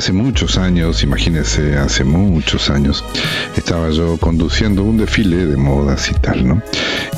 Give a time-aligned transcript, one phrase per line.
[0.00, 3.04] Hace muchos años, imagínense, hace muchos años,
[3.54, 6.62] estaba yo conduciendo un desfile de modas y tal, ¿no?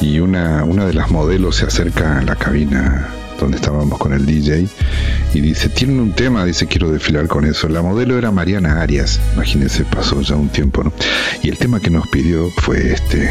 [0.01, 3.09] Y una, una de las modelos se acerca a la cabina
[3.39, 4.67] donde estábamos con el DJ
[5.33, 7.69] y dice, tienen un tema, dice, quiero desfilar con eso.
[7.69, 10.93] La modelo era Mariana Arias, imagínense, pasó ya un tiempo, ¿no?
[11.41, 13.31] Y el tema que nos pidió fue este.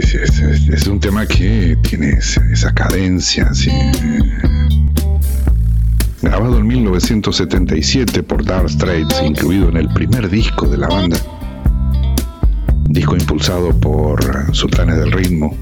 [0.00, 0.42] Sí, sí,
[0.72, 3.70] es, un tema que tiene esa cadencia, sí
[6.22, 11.18] grabado en 1977 por Dark Straits, incluido en el primer disco de la banda,
[12.88, 15.54] disco impulsado por Sultanes del Ritmo.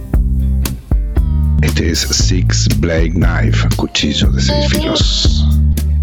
[1.62, 5.46] Este es Six Blade Knife, cuchillo de seis filos.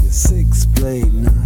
[0.10, 1.37] Six Blade Knife,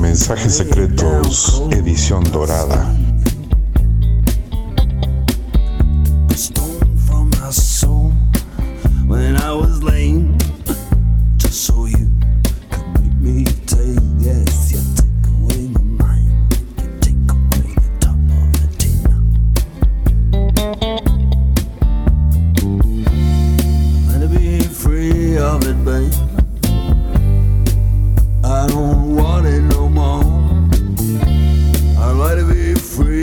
[0.00, 2.99] Mensajes Secretos, edición dorada.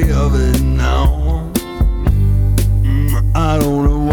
[0.03, 1.51] of it now.
[2.83, 4.06] Mm, I don't know.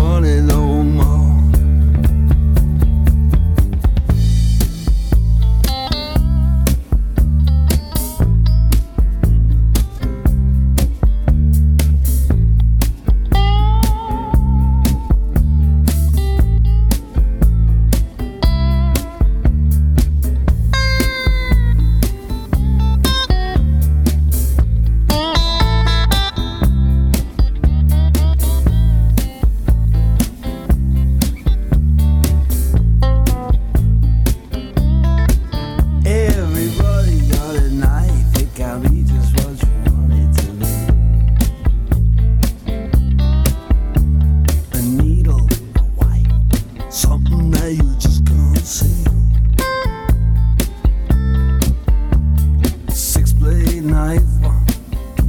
[52.90, 54.52] Six blade knife, uh,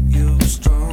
[0.09, 0.84] you strong.